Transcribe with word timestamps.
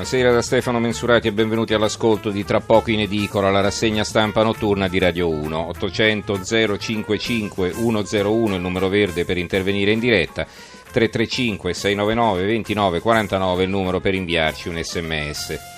Buonasera 0.00 0.32
da 0.32 0.40
Stefano 0.40 0.80
Mensurati 0.80 1.28
e 1.28 1.32
benvenuti 1.32 1.74
all'ascolto 1.74 2.30
di 2.30 2.42
Tra 2.42 2.60
poco 2.60 2.90
in 2.90 3.00
edicola, 3.00 3.50
la 3.50 3.60
rassegna 3.60 4.02
stampa 4.02 4.42
notturna 4.42 4.88
di 4.88 4.98
Radio 4.98 5.28
1. 5.28 5.68
800 5.68 6.42
055 6.42 7.72
101 7.74 8.54
il 8.54 8.60
numero 8.62 8.88
verde 8.88 9.26
per 9.26 9.36
intervenire 9.36 9.90
in 9.90 9.98
diretta, 9.98 10.46
335 10.90 11.74
699 11.74 12.46
29 12.46 13.00
49 13.00 13.62
il 13.62 13.68
numero 13.68 14.00
per 14.00 14.14
inviarci 14.14 14.70
un 14.70 14.82
sms. 14.82 15.69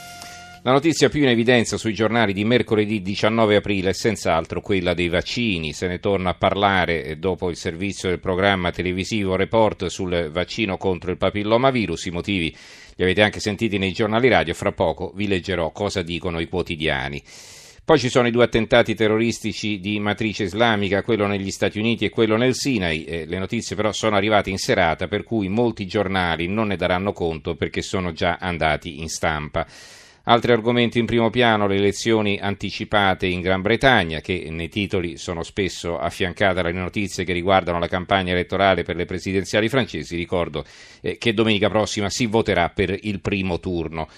La 0.64 0.70
notizia 0.70 1.08
più 1.08 1.22
in 1.22 1.28
evidenza 1.28 1.76
sui 1.76 1.92
giornali 1.92 2.32
di 2.32 2.44
mercoledì 2.44 3.02
19 3.02 3.56
aprile 3.56 3.90
è 3.90 3.92
senz'altro 3.92 4.60
quella 4.60 4.94
dei 4.94 5.08
vaccini. 5.08 5.72
Se 5.72 5.88
ne 5.88 5.98
torna 5.98 6.30
a 6.30 6.34
parlare 6.34 7.18
dopo 7.18 7.50
il 7.50 7.56
servizio 7.56 8.08
del 8.08 8.20
programma 8.20 8.70
televisivo 8.70 9.34
Report 9.34 9.86
sul 9.86 10.30
vaccino 10.30 10.76
contro 10.76 11.10
il 11.10 11.16
papillomavirus. 11.16 12.04
I 12.04 12.10
motivi 12.12 12.56
li 12.94 13.02
avete 13.02 13.22
anche 13.22 13.40
sentiti 13.40 13.76
nei 13.76 13.90
giornali 13.90 14.28
radio, 14.28 14.54
fra 14.54 14.70
poco 14.70 15.10
vi 15.16 15.26
leggerò 15.26 15.72
cosa 15.72 16.02
dicono 16.02 16.38
i 16.38 16.46
quotidiani. 16.46 17.20
Poi 17.84 17.98
ci 17.98 18.08
sono 18.08 18.28
i 18.28 18.30
due 18.30 18.44
attentati 18.44 18.94
terroristici 18.94 19.80
di 19.80 19.98
matrice 19.98 20.44
islamica, 20.44 21.02
quello 21.02 21.26
negli 21.26 21.50
Stati 21.50 21.80
Uniti 21.80 22.04
e 22.04 22.10
quello 22.10 22.36
nel 22.36 22.54
Sinai. 22.54 23.02
Eh, 23.02 23.26
le 23.26 23.38
notizie 23.40 23.74
però 23.74 23.90
sono 23.90 24.14
arrivate 24.14 24.50
in 24.50 24.58
serata, 24.58 25.08
per 25.08 25.24
cui 25.24 25.48
molti 25.48 25.88
giornali 25.88 26.46
non 26.46 26.68
ne 26.68 26.76
daranno 26.76 27.12
conto 27.12 27.56
perché 27.56 27.82
sono 27.82 28.12
già 28.12 28.36
andati 28.40 29.00
in 29.00 29.08
stampa. 29.08 29.66
Altri 30.24 30.52
argomenti 30.52 31.00
in 31.00 31.06
primo 31.06 31.30
piano, 31.30 31.66
le 31.66 31.74
elezioni 31.74 32.38
anticipate 32.38 33.26
in 33.26 33.40
Gran 33.40 33.60
Bretagna, 33.60 34.20
che 34.20 34.46
nei 34.50 34.68
titoli 34.68 35.16
sono 35.16 35.42
spesso 35.42 35.98
affiancate 35.98 36.60
alle 36.60 36.70
notizie 36.70 37.24
che 37.24 37.32
riguardano 37.32 37.80
la 37.80 37.88
campagna 37.88 38.30
elettorale 38.30 38.84
per 38.84 38.94
le 38.94 39.04
presidenziali 39.04 39.68
francesi. 39.68 40.14
Ricordo 40.14 40.64
eh, 41.00 41.18
che 41.18 41.34
domenica 41.34 41.68
prossima 41.68 42.08
si 42.08 42.26
voterà 42.26 42.68
per 42.68 42.96
il 43.02 43.20
primo 43.20 43.58
turno. 43.58 44.08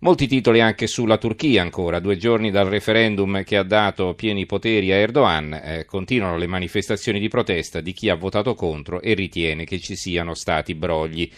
Molti 0.00 0.26
titoli 0.26 0.60
anche 0.60 0.88
sulla 0.88 1.16
Turchia 1.16 1.62
ancora, 1.62 2.00
due 2.00 2.16
giorni 2.16 2.50
dal 2.50 2.66
referendum 2.66 3.44
che 3.44 3.56
ha 3.56 3.62
dato 3.62 4.14
pieni 4.14 4.46
poteri 4.46 4.90
a 4.90 4.96
Erdogan, 4.96 5.54
eh, 5.54 5.84
continuano 5.84 6.36
le 6.38 6.48
manifestazioni 6.48 7.20
di 7.20 7.28
protesta 7.28 7.80
di 7.80 7.92
chi 7.92 8.08
ha 8.08 8.16
votato 8.16 8.56
contro 8.56 9.00
e 9.00 9.14
ritiene 9.14 9.64
che 9.64 9.78
ci 9.78 9.94
siano 9.94 10.34
stati 10.34 10.74
brogli. 10.74 11.30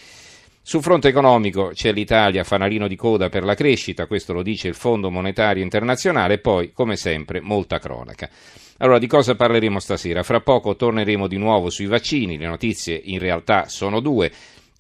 Sul 0.67 0.81
fronte 0.81 1.09
economico 1.09 1.73
c'è 1.75 1.93
l'Italia 1.93 2.43
fanalino 2.43 2.89
di 2.89 2.97
coda 2.97 3.29
per 3.29 3.45
la 3.45 3.55
crescita, 3.55 4.07
questo 4.07 4.33
lo 4.33 4.43
dice 4.43 4.67
il 4.67 4.75
Fondo 4.75 5.11
Monetario 5.11 5.63
Internazionale, 5.63 6.35
e 6.35 6.39
poi, 6.39 6.73
come 6.73 6.97
sempre, 6.97 7.43
molta 7.43 7.79
cronaca. 7.79 8.31
Allora, 8.79 8.99
di 8.99 9.07
cosa 9.07 9.35
parleremo 9.35 9.79
stasera? 9.79 10.23
Fra 10.23 10.41
poco 10.41 10.75
torneremo 10.75 11.27
di 11.27 11.37
nuovo 11.37 11.69
sui 11.69 11.85
vaccini, 11.85 12.39
le 12.39 12.47
notizie 12.47 12.99
in 13.05 13.19
realtà 13.19 13.69
sono 13.69 14.01
due. 14.01 14.33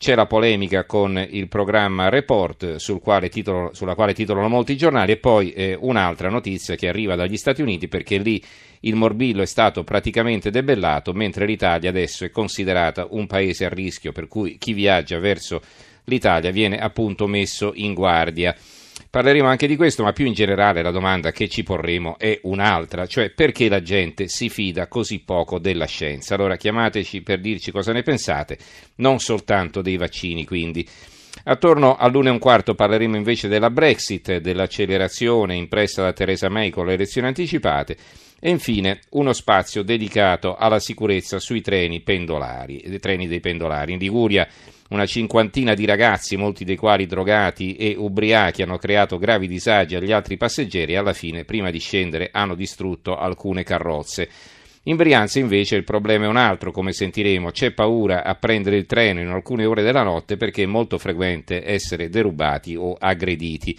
C'è 0.05 0.15
la 0.15 0.27
polemica 0.27 0.85
con 0.85 1.17
il 1.31 1.49
programma 1.49 2.11
Report 2.11 2.77
sul 2.77 3.01
quale 3.01 3.31
titolo, 3.31 3.71
sulla 3.73 3.95
quale 3.95 4.13
titolano 4.13 4.51
molti 4.51 4.77
giornali 4.77 5.13
e 5.13 5.17
poi 5.17 5.53
eh, 5.53 5.79
un'altra 5.81 6.29
notizia 6.29 6.75
che 6.75 6.89
arriva 6.89 7.15
dagli 7.15 7.39
Stati 7.39 7.63
Uniti 7.63 7.89
perché 7.89 8.19
lì 8.19 8.45
il 8.81 8.97
morbillo 8.97 9.41
è 9.41 9.47
stato 9.47 9.83
praticamente 9.83 10.51
debellato 10.51 11.15
mentre 11.15 11.47
l'Italia 11.47 11.89
adesso 11.89 12.27
è 12.27 12.31
considerata 12.31 13.07
un 13.13 13.27
paese 13.27 13.65
a 13.65 13.71
rischio 13.71 14.13
per 14.13 14.29
cui 14.29 14.59
chi 14.59 14.75
viaggia 14.75 15.19
verso 15.19 15.63
l'Italia 16.05 16.51
viene 16.51 16.77
appunto 16.77 17.27
messo 17.27 17.73
in 17.75 17.95
guardia. 17.95 18.55
Parleremo 19.15 19.47
anche 19.47 19.69
di 19.69 19.77
questo, 19.77 20.03
ma 20.03 20.13
più 20.13 20.27
in 20.27 20.33
generale 20.33 20.83
la 20.83 20.91
domanda 20.91 21.31
che 21.31 21.49
ci 21.49 21.63
porremo 21.63 22.19
è 22.19 22.41
un'altra, 22.43 23.07
cioè 23.07 23.31
perché 23.31 23.69
la 23.69 23.81
gente 23.81 24.27
si 24.27 24.49
fida 24.49 24.89
così 24.89 25.21
poco 25.21 25.61
della 25.61 25.85
scienza. 25.85 26.35
Allora 26.35 26.57
chiamateci 26.57 27.23
per 27.23 27.39
dirci 27.39 27.71
cosa 27.71 27.93
ne 27.93 28.03
pensate, 28.03 28.59
non 28.97 29.21
soltanto 29.21 29.83
dei 29.83 29.97
vaccini 29.97 30.45
quindi. 30.45 30.85
Attorno 31.43 31.97
all'una 31.97 32.29
e 32.29 32.33
un 32.33 32.39
quarto 32.39 32.75
parleremo 32.75 33.17
invece 33.17 33.49
della 33.49 33.69
Brexit, 33.69 34.39
dell'accelerazione 34.39 35.57
impressa 35.57 36.03
da 36.03 36.13
Theresa 36.13 36.49
May 36.49 36.71
con 36.71 36.87
le 36.87 36.95
elezioni 36.95 37.27
anticipate 37.27 37.97
e 38.41 38.51
infine 38.51 39.01
uno 39.11 39.33
spazio 39.33 39.83
dedicato 39.83 40.55
alla 40.55 40.79
sicurezza 40.79 41.39
sui 41.39 41.61
treni 41.61 42.01
pendolari, 42.01 42.99
treni 43.01 43.27
dei 43.27 43.41
pendolari. 43.41 43.93
In 43.93 43.99
Liguria 43.99 44.47
una 44.91 45.07
cinquantina 45.07 45.75
di 45.75 45.87
ragazzi, 45.87 46.37
molti 46.37 46.65
dei 46.65 46.77
quali 46.77 47.07
drogati 47.07 47.75
e 47.77 47.95
ubriachi, 47.97 48.63
hanno 48.63 48.77
creato 48.77 49.19
gravi 49.19 49.49
disagi 49.49 49.97
agli 49.97 50.13
altri 50.13 50.37
passeggeri 50.37 50.93
e 50.93 50.97
alla 50.97 51.15
fine, 51.15 51.45
prima 51.45 51.71
di 51.71 51.79
scendere, 51.79 52.29
hanno 52.33 52.55
distrutto 52.55 53.17
alcune 53.17 53.65
carrozze. 53.65 54.29
In 54.87 54.97
Brianza 54.97 55.39
invece 55.39 55.77
il 55.77 55.85
problema 55.85 56.27
è 56.27 56.29
un 56.29 56.37
altro, 56.37 56.71
come 56.71 56.93
sentiremo, 56.93 57.51
c'è 57.51 57.71
paura 57.71 58.23
a 58.23 58.35
prendere 58.35 58.77
il 58.77 58.85
treno 58.85 59.21
in 59.21 59.29
alcune 59.29 59.65
ore 59.65 59.83
della 59.83 60.03
notte 60.03 60.37
perché 60.37 60.65
è 60.65 60.67
molto 60.67 60.99
frequente 60.99 61.67
essere 61.67 62.11
derubati 62.11 62.77
o 62.77 62.95
aggrediti. 62.99 63.79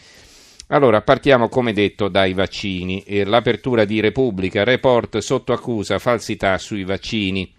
Allora, 0.69 1.03
partiamo 1.03 1.47
come 1.47 1.73
detto 1.73 2.07
dai 2.07 2.33
vaccini. 2.33 3.03
L'apertura 3.23 3.85
di 3.85 3.99
Repubblica, 3.99 4.63
report 4.63 5.19
sotto 5.19 5.53
accusa, 5.53 5.99
falsità 5.99 6.57
sui 6.57 6.83
vaccini 6.83 7.53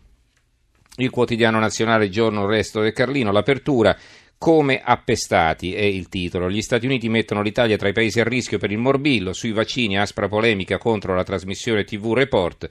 il 0.97 1.11
quotidiano 1.11 1.61
nazionale 1.61 2.09
Giorno 2.09 2.47
Resto 2.47 2.81
del 2.81 2.93
Carlino, 2.93 3.31
l'apertura 3.31 3.97
come 4.39 4.81
appestati 4.83 5.73
è 5.73 5.83
il 5.83 6.09
titolo. 6.09 6.51
Gli 6.51 6.63
Stati 6.63 6.85
Uniti 6.85 7.09
mettono 7.09 7.43
l'Italia 7.43 7.77
tra 7.77 7.89
i 7.89 7.93
paesi 7.93 8.19
a 8.19 8.25
rischio 8.25 8.59
per 8.59 8.73
il 8.73 8.79
morbillo, 8.79 9.33
sui 9.33 9.53
vaccini 9.53 9.99
aspra 9.99 10.27
polemica 10.27 10.79
contro 10.79 11.15
la 11.15 11.23
trasmissione 11.23 11.85
TV 11.85 12.13
Report. 12.13 12.69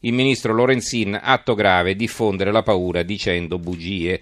Il 0.00 0.12
ministro 0.12 0.52
Lorenzin, 0.52 1.18
atto 1.20 1.54
grave, 1.54 1.96
diffondere 1.96 2.52
la 2.52 2.62
paura 2.62 3.02
dicendo 3.02 3.58
bugie. 3.58 4.20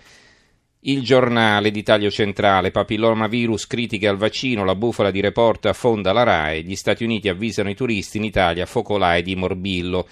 Il 0.86 1.02
giornale 1.02 1.70
di 1.70 1.82
taglio 1.82 2.10
centrale, 2.10 2.70
papillomavirus, 2.70 3.66
critiche 3.66 4.06
al 4.06 4.18
vaccino, 4.18 4.64
la 4.64 4.74
bufala 4.74 5.10
di 5.10 5.20
report 5.20 5.66
affonda 5.66 6.12
la 6.12 6.22
RAE, 6.22 6.62
gli 6.62 6.76
Stati 6.76 7.04
Uniti 7.04 7.28
avvisano 7.28 7.70
i 7.70 7.74
turisti 7.74 8.18
in 8.18 8.24
Italia, 8.24 8.66
focolai 8.66 9.22
di 9.22 9.34
morbillo. 9.34 10.06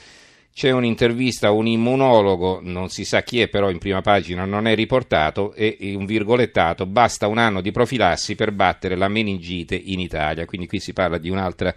C'è 0.54 0.70
un'intervista 0.70 1.48
a 1.48 1.52
un 1.52 1.66
immunologo, 1.66 2.60
non 2.62 2.88
si 2.88 3.04
sa 3.04 3.22
chi 3.22 3.40
è, 3.40 3.48
però 3.48 3.70
in 3.70 3.78
prima 3.78 4.00
pagina 4.00 4.44
non 4.44 4.66
è 4.66 4.74
riportato, 4.74 5.54
e 5.54 5.76
un 5.94 6.06
virgolettato, 6.06 6.86
basta 6.86 7.26
un 7.26 7.38
anno 7.38 7.60
di 7.60 7.70
profilassi 7.70 8.34
per 8.34 8.52
battere 8.52 8.96
la 8.96 9.08
meningite 9.08 9.74
in 9.74 10.00
Italia. 10.00 10.44
Quindi 10.44 10.66
qui 10.66 10.80
si 10.80 10.92
parla 10.92 11.18
di 11.18 11.30
un'altra 11.30 11.74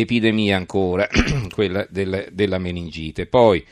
epidemia 0.00 0.56
ancora, 0.56 1.08
quella 1.52 1.86
del, 1.88 2.28
della 2.32 2.58
meningite. 2.58 3.26
Poi 3.26 3.64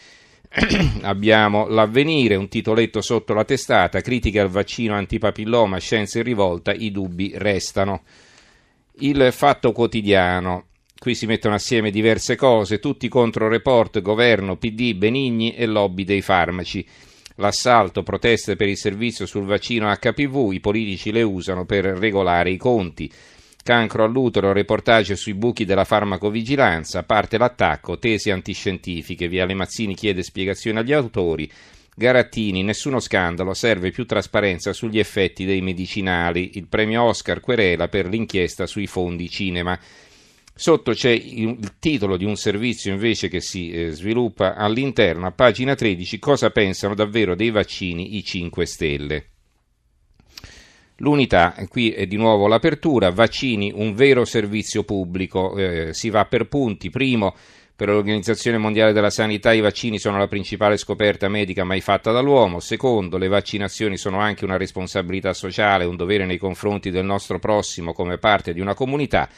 abbiamo 1.02 1.66
l'avvenire, 1.66 2.36
un 2.36 2.48
titoletto 2.48 3.00
sotto 3.00 3.34
la 3.34 3.44
testata, 3.44 4.00
critica 4.00 4.42
al 4.42 4.48
vaccino 4.48 4.94
antipapilloma, 4.94 5.78
scienza 5.78 6.18
in 6.18 6.24
rivolta, 6.24 6.72
i 6.72 6.90
dubbi 6.90 7.32
restano. 7.34 8.02
Il 8.98 9.28
fatto 9.32 9.72
quotidiano, 9.72 10.66
Qui 11.04 11.14
si 11.14 11.26
mettono 11.26 11.54
assieme 11.54 11.90
diverse 11.90 12.34
cose, 12.34 12.78
tutti 12.78 13.08
contro 13.08 13.48
report, 13.48 14.00
governo, 14.00 14.56
PD, 14.56 14.94
Benigni 14.94 15.54
e 15.54 15.66
lobby 15.66 16.04
dei 16.04 16.22
farmaci. 16.22 16.86
L'assalto, 17.36 18.02
proteste 18.02 18.56
per 18.56 18.68
il 18.68 18.78
servizio 18.78 19.26
sul 19.26 19.44
vaccino 19.44 19.92
HPV, 19.92 20.52
i 20.52 20.60
politici 20.60 21.12
le 21.12 21.20
usano 21.20 21.66
per 21.66 21.84
regolare 21.84 22.52
i 22.52 22.56
conti. 22.56 23.12
Cancro 23.64 24.04
all'utero, 24.04 24.52
reportage 24.52 25.16
sui 25.16 25.32
buchi 25.32 25.64
della 25.64 25.86
farmacovigilanza, 25.86 27.02
parte 27.04 27.38
l'attacco, 27.38 27.98
tesi 27.98 28.30
antiscientifiche, 28.30 29.26
Viale 29.26 29.54
Mazzini 29.54 29.94
chiede 29.94 30.22
spiegazioni 30.22 30.80
agli 30.80 30.92
autori. 30.92 31.50
Garattini, 31.96 32.62
nessuno 32.62 33.00
scandalo, 33.00 33.54
serve 33.54 33.90
più 33.90 34.04
trasparenza 34.04 34.74
sugli 34.74 34.98
effetti 34.98 35.46
dei 35.46 35.62
medicinali. 35.62 36.58
Il 36.58 36.66
premio 36.66 37.04
Oscar 37.04 37.40
querela 37.40 37.88
per 37.88 38.06
l'inchiesta 38.06 38.66
sui 38.66 38.86
fondi 38.86 39.30
cinema. 39.30 39.80
Sotto 40.54 40.92
c'è 40.92 41.12
il 41.12 41.78
titolo 41.78 42.18
di 42.18 42.26
un 42.26 42.36
servizio 42.36 42.92
invece 42.92 43.28
che 43.28 43.40
si 43.40 43.70
eh, 43.70 43.92
sviluppa 43.92 44.56
all'interno, 44.56 45.24
a 45.24 45.32
pagina 45.32 45.74
13, 45.74 46.18
cosa 46.18 46.50
pensano 46.50 46.94
davvero 46.94 47.34
dei 47.34 47.50
vaccini 47.50 48.18
i 48.18 48.22
5 48.22 48.66
Stelle. 48.66 49.28
L'unità, 51.04 51.54
qui 51.68 51.90
è 51.90 52.06
di 52.06 52.16
nuovo 52.16 52.46
l'apertura, 52.46 53.10
vaccini, 53.10 53.70
un 53.74 53.92
vero 53.92 54.24
servizio 54.24 54.84
pubblico, 54.84 55.54
eh, 55.54 55.92
si 55.92 56.08
va 56.08 56.24
per 56.24 56.48
punti. 56.48 56.88
Primo, 56.88 57.34
per 57.76 57.88
l'Organizzazione 57.88 58.56
Mondiale 58.56 58.94
della 58.94 59.10
Sanità 59.10 59.52
i 59.52 59.60
vaccini 59.60 59.98
sono 59.98 60.16
la 60.16 60.28
principale 60.28 60.78
scoperta 60.78 61.28
medica 61.28 61.62
mai 61.62 61.82
fatta 61.82 62.10
dall'uomo. 62.10 62.58
Secondo, 62.58 63.18
le 63.18 63.28
vaccinazioni 63.28 63.98
sono 63.98 64.18
anche 64.18 64.46
una 64.46 64.56
responsabilità 64.56 65.34
sociale, 65.34 65.84
un 65.84 65.96
dovere 65.96 66.24
nei 66.24 66.38
confronti 66.38 66.90
del 66.90 67.04
nostro 67.04 67.38
prossimo 67.38 67.92
come 67.92 68.16
parte 68.16 68.54
di 68.54 68.60
una 68.60 68.72
comunità. 68.72 69.28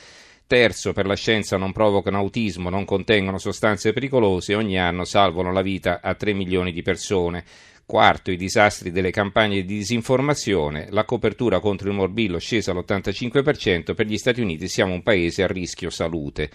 Terzo, 0.46 0.92
per 0.92 1.06
la 1.06 1.16
scienza 1.16 1.56
non 1.56 1.72
provocano 1.72 2.18
autismo, 2.18 2.70
non 2.70 2.84
contengono 2.84 3.38
sostanze 3.38 3.92
pericolose 3.92 4.52
e 4.52 4.54
ogni 4.54 4.78
anno 4.78 5.02
salvano 5.02 5.50
la 5.50 5.62
vita 5.62 5.98
a 6.00 6.14
3 6.14 6.32
milioni 6.32 6.70
di 6.70 6.82
persone. 6.82 7.44
Quarto, 7.86 8.32
i 8.32 8.36
disastri 8.36 8.90
delle 8.90 9.12
campagne 9.12 9.64
di 9.64 9.76
disinformazione, 9.76 10.88
la 10.90 11.04
copertura 11.04 11.60
contro 11.60 11.88
il 11.88 11.94
morbillo 11.94 12.40
scesa 12.40 12.72
all'85%, 12.72 13.94
per 13.94 14.06
gli 14.06 14.18
Stati 14.18 14.40
Uniti 14.40 14.66
siamo 14.66 14.92
un 14.92 15.04
paese 15.04 15.44
a 15.44 15.46
rischio 15.46 15.88
salute. 15.88 16.50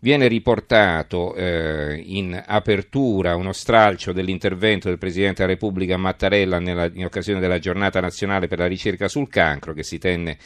Viene 0.00 0.26
riportato 0.26 1.36
eh, 1.36 2.02
in 2.04 2.42
apertura 2.44 3.36
uno 3.36 3.52
stralcio 3.52 4.10
dell'intervento 4.10 4.88
del 4.88 4.98
Presidente 4.98 5.42
della 5.42 5.52
Repubblica 5.52 5.96
Mattarella 5.96 6.58
nella, 6.58 6.90
in 6.92 7.04
occasione 7.04 7.38
della 7.38 7.60
giornata 7.60 8.00
nazionale 8.00 8.48
per 8.48 8.58
la 8.58 8.66
ricerca 8.66 9.06
sul 9.06 9.28
cancro 9.28 9.72
che 9.72 9.84
si 9.84 9.98
tenne 9.98 10.36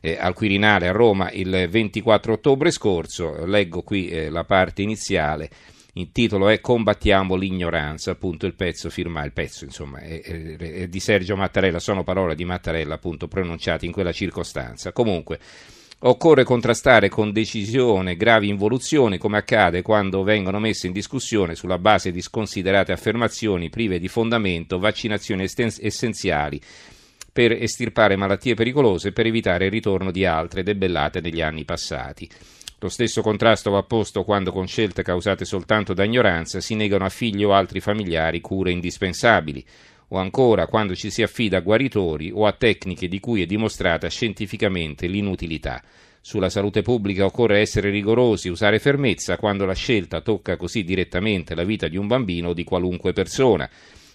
eh, 0.00 0.16
al 0.18 0.34
Quirinale 0.34 0.88
a 0.88 0.92
Roma 0.92 1.30
il 1.30 1.68
24 1.70 2.32
ottobre 2.32 2.72
scorso. 2.72 3.46
Leggo 3.46 3.82
qui 3.82 4.08
eh, 4.08 4.28
la 4.28 4.42
parte 4.42 4.82
iniziale. 4.82 5.48
Il 5.94 6.10
titolo 6.10 6.48
è 6.48 6.60
Combattiamo 6.60 7.34
l'ignoranza, 7.34 8.12
appunto 8.12 8.46
il 8.46 8.54
pezzo 8.54 8.88
firma, 8.88 9.24
il 9.24 9.32
pezzo 9.32 9.64
insomma 9.64 9.98
è, 9.98 10.22
è, 10.22 10.56
è 10.56 10.88
di 10.88 11.00
Sergio 11.00 11.36
Mattarella, 11.36 11.78
sono 11.78 12.02
parole 12.02 12.34
di 12.34 12.46
Mattarella 12.46 12.94
appunto 12.94 13.28
pronunciate 13.28 13.84
in 13.84 13.92
quella 13.92 14.12
circostanza. 14.12 14.92
Comunque 14.92 15.38
Occorre 16.04 16.42
contrastare 16.42 17.08
con 17.08 17.30
decisione 17.30 18.16
gravi 18.16 18.48
involuzioni, 18.48 19.18
come 19.18 19.36
accade 19.36 19.82
quando 19.82 20.24
vengono 20.24 20.58
messe 20.58 20.88
in 20.88 20.92
discussione 20.92 21.54
sulla 21.54 21.78
base 21.78 22.10
di 22.10 22.20
sconsiderate 22.20 22.90
affermazioni 22.90 23.70
prive 23.70 24.00
di 24.00 24.08
fondamento 24.08 24.80
vaccinazioni 24.80 25.44
essenziali 25.44 26.60
per 27.32 27.52
estirpare 27.52 28.16
malattie 28.16 28.54
pericolose 28.54 29.08
e 29.08 29.12
per 29.12 29.26
evitare 29.26 29.66
il 29.66 29.70
ritorno 29.70 30.10
di 30.10 30.24
altre 30.24 30.64
debellate 30.64 31.20
negli 31.20 31.40
anni 31.40 31.64
passati. 31.64 32.28
Lo 32.82 32.88
stesso 32.88 33.22
contrasto 33.22 33.70
va 33.70 33.84
posto 33.84 34.24
quando 34.24 34.50
con 34.50 34.66
scelte 34.66 35.04
causate 35.04 35.44
soltanto 35.44 35.94
da 35.94 36.02
ignoranza 36.02 36.60
si 36.60 36.74
negano 36.74 37.04
a 37.04 37.10
figli 37.10 37.44
o 37.44 37.52
altri 37.52 37.78
familiari 37.78 38.40
cure 38.40 38.72
indispensabili 38.72 39.64
o 40.08 40.16
ancora 40.16 40.66
quando 40.66 40.96
ci 40.96 41.08
si 41.08 41.22
affida 41.22 41.58
a 41.58 41.60
guaritori 41.60 42.32
o 42.34 42.44
a 42.44 42.50
tecniche 42.50 43.06
di 43.06 43.20
cui 43.20 43.40
è 43.40 43.46
dimostrata 43.46 44.08
scientificamente 44.08 45.06
l'inutilità. 45.06 45.80
Sulla 46.20 46.50
salute 46.50 46.82
pubblica 46.82 47.24
occorre 47.24 47.60
essere 47.60 47.88
rigorosi, 47.88 48.48
usare 48.48 48.80
fermezza 48.80 49.36
quando 49.36 49.64
la 49.64 49.74
scelta 49.74 50.20
tocca 50.20 50.56
così 50.56 50.82
direttamente 50.82 51.54
la 51.54 51.62
vita 51.62 51.86
di 51.86 51.96
un 51.96 52.08
bambino 52.08 52.48
o 52.48 52.52
di 52.52 52.64
qualunque 52.64 53.12
persona 53.12 53.70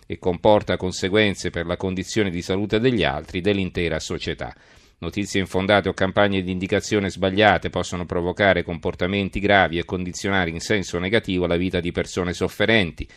e 0.05 0.19
comporta 0.19 0.75
conseguenze 0.75 1.51
per 1.51 1.65
la 1.65 1.77
condizione 1.77 2.29
di 2.29 2.41
salute 2.41 2.81
degli 2.81 3.05
altri, 3.05 3.39
dell'intera 3.39 3.97
società. 4.01 4.53
Notizie 4.99 5.39
infondate 5.39 5.89
o 5.89 5.93
campagne 5.93 6.41
di 6.41 6.49
indicazione 6.49 7.11
sbagliate 7.11 7.69
possono 7.69 8.07
provocare 8.07 8.63
comportamenti 8.63 9.39
gravi 9.39 9.77
e 9.77 9.85
condizionare 9.85 10.49
in 10.49 10.59
senso 10.59 10.97
negativo 10.97 11.45
la 11.45 11.55
vita 11.55 11.79
di 11.79 11.91
persone 11.91 12.33
sofferenti. 12.33 13.07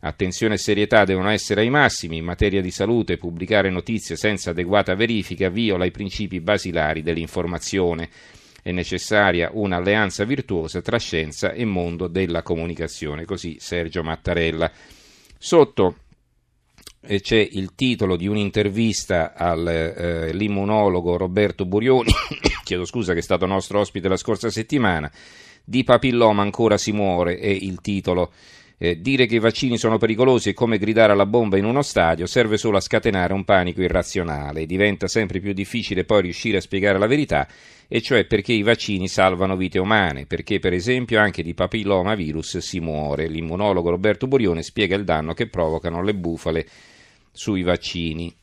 Attenzione 0.00 0.54
e 0.54 0.58
serietà 0.58 1.04
devono 1.04 1.28
essere 1.28 1.60
ai 1.60 1.68
massimi 1.68 2.16
in 2.16 2.24
materia 2.24 2.62
di 2.62 2.70
salute, 2.70 3.18
pubblicare 3.18 3.68
notizie 3.68 4.16
senza 4.16 4.50
adeguata 4.50 4.94
verifica 4.94 5.50
viola 5.50 5.84
i 5.84 5.90
principi 5.90 6.40
basilari 6.40 7.02
dell'informazione. 7.02 8.08
È 8.62 8.70
necessaria 8.72 9.50
un'alleanza 9.52 10.24
virtuosa 10.24 10.80
tra 10.80 10.98
scienza 10.98 11.52
e 11.52 11.66
mondo 11.66 12.08
della 12.08 12.42
comunicazione. 12.42 13.26
Così 13.26 13.56
Sergio 13.58 14.02
Mattarella. 14.02 14.70
Sotto 15.38 15.96
c'è 17.20 17.48
il 17.50 17.74
titolo 17.74 18.16
di 18.16 18.26
un'intervista 18.26 19.34
all'immunologo 19.34 21.14
eh, 21.14 21.18
Roberto 21.18 21.64
Burioni, 21.64 22.10
chiedo 22.64 22.84
scusa 22.84 23.12
che 23.12 23.20
è 23.20 23.22
stato 23.22 23.46
nostro 23.46 23.80
ospite 23.80 24.08
la 24.08 24.16
scorsa 24.16 24.50
settimana, 24.50 25.10
di 25.64 25.84
papilloma 25.84 26.42
ancora 26.42 26.76
si 26.78 26.92
muore 26.92 27.38
è 27.38 27.48
il 27.48 27.80
titolo 27.80 28.32
eh, 28.78 29.00
dire 29.00 29.26
che 29.26 29.36
i 29.36 29.40
vaccini 29.40 29.78
sono 29.78 29.96
pericolosi 29.96 30.50
è 30.50 30.54
come 30.54 30.78
gridare 30.78 31.12
alla 31.12 31.26
bomba 31.26 31.56
in 31.56 31.64
uno 31.64 31.82
stadio, 31.82 32.26
serve 32.26 32.58
solo 32.58 32.76
a 32.76 32.80
scatenare 32.80 33.32
un 33.32 33.44
panico 33.44 33.80
irrazionale. 33.80 34.66
Diventa 34.66 35.08
sempre 35.08 35.40
più 35.40 35.52
difficile 35.52 36.04
poi 36.04 36.22
riuscire 36.22 36.58
a 36.58 36.60
spiegare 36.60 36.98
la 36.98 37.06
verità, 37.06 37.48
e 37.88 38.02
cioè 38.02 38.26
perché 38.26 38.52
i 38.52 38.62
vaccini 38.62 39.08
salvano 39.08 39.56
vite 39.56 39.78
umane, 39.78 40.26
perché 40.26 40.58
per 40.58 40.72
esempio 40.74 41.18
anche 41.18 41.42
di 41.42 41.54
papillomavirus 41.54 42.58
si 42.58 42.80
muore. 42.80 43.28
L'immunologo 43.28 43.90
Roberto 43.90 44.26
Burione 44.26 44.62
spiega 44.62 44.96
il 44.96 45.04
danno 45.04 45.32
che 45.32 45.48
provocano 45.48 46.02
le 46.02 46.14
bufale 46.14 46.66
sui 47.36 47.62
vaccini. 47.62 48.34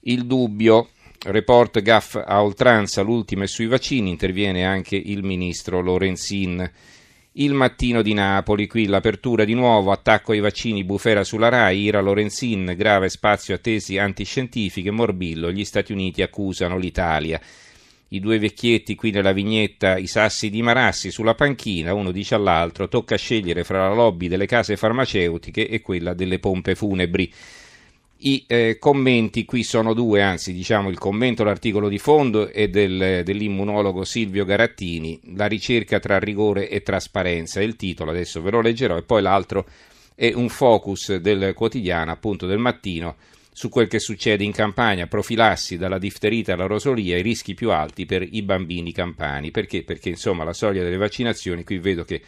Il 0.00 0.26
dubbio. 0.26 0.88
Report 1.26 1.80
Gaff 1.80 2.16
a 2.16 2.42
oltranza, 2.42 3.00
l'ultimo 3.00 3.44
è 3.44 3.46
sui 3.46 3.66
vaccini, 3.66 4.10
interviene 4.10 4.66
anche 4.66 4.96
il 4.96 5.22
ministro 5.22 5.80
Lorenzin. 5.80 6.70
Il 7.36 7.54
mattino 7.54 8.02
di 8.02 8.12
Napoli, 8.12 8.66
qui 8.66 8.86
l'apertura 8.86 9.44
di 9.44 9.54
nuovo, 9.54 9.90
attacco 9.90 10.32
ai 10.32 10.40
vaccini, 10.40 10.84
bufera 10.84 11.24
sulla 11.24 11.48
RAI, 11.48 11.80
Ira 11.80 12.00
Lorenzin, 12.00 12.74
grave 12.76 13.08
spazio 13.08 13.54
a 13.54 13.58
tesi 13.58 13.96
antiscientifiche, 13.96 14.90
Morbillo, 14.90 15.50
gli 15.50 15.64
Stati 15.64 15.92
Uniti 15.92 16.20
accusano 16.20 16.76
l'Italia. 16.76 17.40
I 18.08 18.20
due 18.20 18.38
vecchietti 18.38 18.94
qui 18.94 19.10
nella 19.10 19.32
vignetta, 19.32 19.96
i 19.96 20.06
sassi 20.06 20.50
di 20.50 20.62
Marassi 20.62 21.10
sulla 21.10 21.34
panchina, 21.34 21.94
uno 21.94 22.12
dice 22.12 22.34
all'altro, 22.34 22.86
tocca 22.86 23.16
scegliere 23.16 23.64
fra 23.64 23.88
la 23.88 23.94
lobby 23.94 24.28
delle 24.28 24.46
case 24.46 24.76
farmaceutiche 24.76 25.66
e 25.66 25.80
quella 25.80 26.12
delle 26.12 26.38
pompe 26.38 26.74
funebri. 26.74 27.32
I 28.26 28.44
eh, 28.46 28.78
commenti 28.80 29.44
qui 29.44 29.62
sono 29.62 29.92
due, 29.92 30.22
anzi 30.22 30.54
diciamo 30.54 30.88
il 30.88 30.96
commento 30.96 31.42
all'articolo 31.42 31.90
di 31.90 31.98
fondo 31.98 32.48
è 32.48 32.68
del, 32.68 33.20
dell'immunologo 33.22 34.02
Silvio 34.04 34.46
Garattini, 34.46 35.20
la 35.34 35.44
ricerca 35.44 36.00
tra 36.00 36.18
rigore 36.18 36.70
e 36.70 36.80
trasparenza, 36.80 37.60
il 37.60 37.76
titolo, 37.76 38.12
adesso 38.12 38.40
ve 38.40 38.50
lo 38.50 38.62
leggerò, 38.62 38.96
e 38.96 39.02
poi 39.02 39.20
l'altro 39.20 39.66
è 40.14 40.32
un 40.32 40.48
focus 40.48 41.16
del 41.16 41.52
quotidiano, 41.52 42.12
appunto 42.12 42.46
del 42.46 42.56
mattino, 42.56 43.16
su 43.52 43.68
quel 43.68 43.88
che 43.88 43.98
succede 43.98 44.42
in 44.42 44.52
campagna, 44.52 45.06
profilassi 45.06 45.76
dalla 45.76 45.98
difterita 45.98 46.54
alla 46.54 46.64
rosolia, 46.64 47.18
i 47.18 47.22
rischi 47.22 47.52
più 47.52 47.72
alti 47.72 48.06
per 48.06 48.26
i 48.28 48.40
bambini 48.40 48.90
campani. 48.90 49.50
Perché? 49.50 49.82
Perché 49.82 50.08
insomma 50.08 50.44
la 50.44 50.54
soglia 50.54 50.82
delle 50.82 50.96
vaccinazioni, 50.96 51.62
qui 51.62 51.76
vedo 51.76 52.04
che 52.04 52.22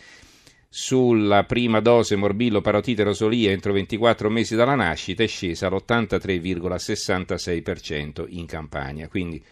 sulla 0.79 1.45
prima 1.45 1.81
dose 1.81 2.17
morbillo 2.17 2.61
parotite 2.61 3.03
rosolia 3.03 3.51
entro 3.51 3.73
24 3.73 4.29
mesi 4.29 4.55
dalla 4.57 4.75
nascita 4.75 5.23
è 5.23 5.27
scesa 5.27 5.69
all'83,66% 5.69 8.27
in 8.29 8.45
Campania, 8.45 9.09
quindi 9.09 9.43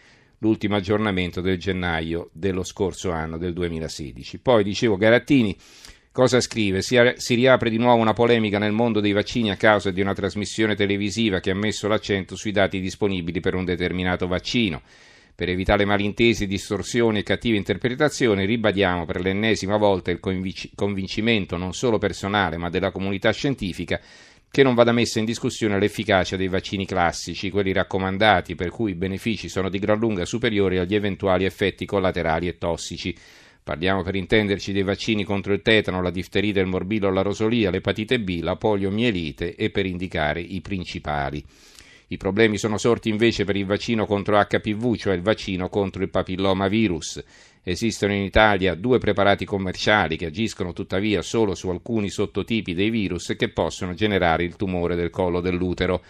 l'ultimo 0.40 0.76
aggiornamento 0.76 1.40
del 1.40 1.56
gennaio 1.56 2.28
dello 2.32 2.62
scorso 2.62 3.10
anno, 3.10 3.38
del 3.38 3.54
2016. 3.54 4.40
Poi 4.40 4.62
dicevo 4.62 4.98
Garattini 4.98 5.56
cosa 6.12 6.42
scrive? 6.42 6.82
Si, 6.82 7.00
si 7.16 7.34
riapre 7.34 7.70
di 7.70 7.78
nuovo 7.78 8.02
una 8.02 8.12
polemica 8.12 8.58
nel 8.58 8.72
mondo 8.72 9.00
dei 9.00 9.12
vaccini 9.12 9.50
a 9.50 9.56
causa 9.56 9.90
di 9.90 10.02
una 10.02 10.12
trasmissione 10.12 10.74
televisiva 10.74 11.40
che 11.40 11.52
ha 11.52 11.54
messo 11.54 11.88
l'accento 11.88 12.36
sui 12.36 12.52
dati 12.52 12.80
disponibili 12.80 13.40
per 13.40 13.54
un 13.54 13.64
determinato 13.64 14.26
vaccino. 14.26 14.82
Per 15.36 15.48
evitare 15.48 15.84
malintesi, 15.84 16.46
distorsioni 16.46 17.18
e 17.18 17.22
cattive 17.24 17.56
interpretazioni, 17.56 18.46
ribadiamo 18.46 19.04
per 19.04 19.20
l'ennesima 19.20 19.76
volta 19.76 20.12
il 20.12 20.20
convincimento 20.20 21.56
non 21.56 21.74
solo 21.74 21.98
personale 21.98 22.56
ma 22.56 22.70
della 22.70 22.92
comunità 22.92 23.32
scientifica 23.32 24.00
che 24.48 24.62
non 24.62 24.76
vada 24.76 24.92
messa 24.92 25.18
in 25.18 25.24
discussione 25.24 25.80
l'efficacia 25.80 26.36
dei 26.36 26.46
vaccini 26.46 26.86
classici, 26.86 27.50
quelli 27.50 27.72
raccomandati, 27.72 28.54
per 28.54 28.70
cui 28.70 28.92
i 28.92 28.94
benefici 28.94 29.48
sono 29.48 29.68
di 29.68 29.80
gran 29.80 29.98
lunga 29.98 30.24
superiori 30.24 30.78
agli 30.78 30.94
eventuali 30.94 31.44
effetti 31.44 31.84
collaterali 31.84 32.46
e 32.46 32.56
tossici. 32.56 33.12
Parliamo 33.64 34.04
per 34.04 34.14
intenderci 34.14 34.70
dei 34.70 34.84
vaccini 34.84 35.24
contro 35.24 35.52
il 35.52 35.62
tetano, 35.62 36.00
la 36.00 36.10
difterite, 36.10 36.60
il 36.60 36.66
morbillo, 36.66 37.10
la 37.10 37.22
rosolia, 37.22 37.70
l'epatite 37.70 38.20
B, 38.20 38.38
la 38.40 38.54
poliomielite 38.54 39.56
e 39.56 39.70
per 39.70 39.86
indicare 39.86 40.40
i 40.40 40.60
principali. 40.60 41.44
I 42.08 42.16
problemi 42.16 42.58
sono 42.58 42.76
sorti 42.76 43.08
invece 43.08 43.44
per 43.44 43.56
il 43.56 43.64
vaccino 43.64 44.04
contro 44.04 44.38
HPV, 44.38 44.96
cioè 44.96 45.14
il 45.14 45.22
vaccino 45.22 45.68
contro 45.68 46.02
il 46.02 46.10
papillomavirus. 46.10 47.24
Esistono 47.62 48.12
in 48.12 48.22
Italia 48.22 48.74
due 48.74 48.98
preparati 48.98 49.46
commerciali 49.46 50.18
che 50.18 50.26
agiscono 50.26 50.74
tuttavia 50.74 51.22
solo 51.22 51.54
su 51.54 51.70
alcuni 51.70 52.10
sottotipi 52.10 52.74
dei 52.74 52.90
virus 52.90 53.34
che 53.38 53.48
possono 53.48 53.94
generare 53.94 54.44
il 54.44 54.56
tumore 54.56 54.96
del 54.96 55.08
collo 55.08 55.40
dell'utero. 55.40 56.02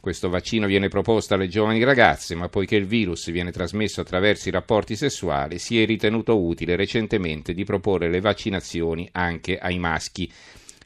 Questo 0.00 0.30
vaccino 0.30 0.66
viene 0.66 0.88
proposto 0.88 1.34
alle 1.34 1.48
giovani 1.48 1.84
ragazze, 1.84 2.34
ma 2.34 2.48
poiché 2.48 2.76
il 2.76 2.86
virus 2.86 3.30
viene 3.30 3.52
trasmesso 3.52 4.00
attraverso 4.00 4.48
i 4.48 4.52
rapporti 4.52 4.96
sessuali, 4.96 5.58
si 5.58 5.80
è 5.80 5.86
ritenuto 5.86 6.42
utile 6.42 6.74
recentemente 6.74 7.52
di 7.52 7.62
proporre 7.62 8.08
le 8.08 8.20
vaccinazioni 8.20 9.08
anche 9.12 9.58
ai 9.58 9.78
maschi. 9.78 10.28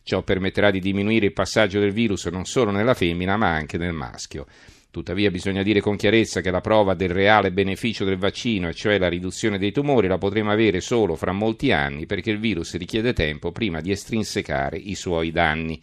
Ciò 0.06 0.22
permetterà 0.22 0.70
di 0.70 0.78
diminuire 0.78 1.26
il 1.26 1.32
passaggio 1.32 1.80
del 1.80 1.90
virus 1.90 2.26
non 2.26 2.44
solo 2.44 2.70
nella 2.70 2.94
femmina 2.94 3.36
ma 3.36 3.48
anche 3.48 3.76
nel 3.76 3.92
maschio. 3.92 4.46
Tuttavia 4.88 5.32
bisogna 5.32 5.64
dire 5.64 5.80
con 5.80 5.96
chiarezza 5.96 6.40
che 6.40 6.52
la 6.52 6.60
prova 6.60 6.94
del 6.94 7.08
reale 7.08 7.50
beneficio 7.50 8.04
del 8.04 8.16
vaccino, 8.16 8.68
e 8.68 8.72
cioè 8.72 8.98
la 8.98 9.08
riduzione 9.08 9.58
dei 9.58 9.72
tumori, 9.72 10.06
la 10.06 10.16
potremo 10.16 10.52
avere 10.52 10.80
solo 10.80 11.16
fra 11.16 11.32
molti 11.32 11.72
anni 11.72 12.06
perché 12.06 12.30
il 12.30 12.38
virus 12.38 12.76
richiede 12.76 13.14
tempo 13.14 13.50
prima 13.50 13.80
di 13.80 13.90
estrinsecare 13.90 14.76
i 14.76 14.94
suoi 14.94 15.32
danni. 15.32 15.82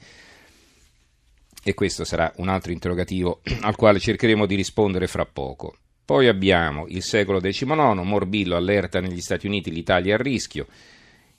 E 1.62 1.74
questo 1.74 2.06
sarà 2.06 2.32
un 2.38 2.48
altro 2.48 2.72
interrogativo 2.72 3.42
al 3.60 3.76
quale 3.76 4.00
cercheremo 4.00 4.46
di 4.46 4.56
rispondere 4.56 5.08
fra 5.08 5.26
poco. 5.26 5.76
Poi 6.06 6.30
abbiamo 6.30 6.86
il 6.88 7.04
secolo 7.04 7.42
XIX, 7.42 7.66
Morbillo 8.02 8.56
allerta 8.56 9.02
negli 9.02 9.20
Stati 9.20 9.48
Uniti 9.48 9.70
l'Italia 9.70 10.16
a 10.16 10.18
rischio, 10.18 10.68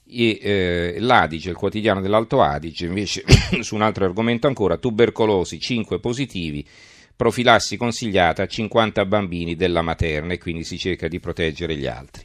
e 0.07 0.39
eh, 0.41 0.95
l'Adige, 0.99 1.49
il 1.49 1.55
quotidiano 1.55 2.01
dell'Alto 2.01 2.41
Adige, 2.41 2.85
invece 2.85 3.23
su 3.61 3.75
un 3.75 3.81
altro 3.81 4.05
argomento 4.05 4.47
ancora, 4.47 4.77
tubercolosi, 4.77 5.59
5 5.59 5.99
positivi, 5.99 6.65
profilassi 7.15 7.77
consigliata 7.77 8.43
a 8.43 8.47
50 8.47 9.05
bambini 9.05 9.55
della 9.55 9.81
materna 9.81 10.33
e 10.33 10.37
quindi 10.37 10.63
si 10.63 10.77
cerca 10.77 11.07
di 11.07 11.19
proteggere 11.19 11.75
gli 11.75 11.87
altri. 11.87 12.23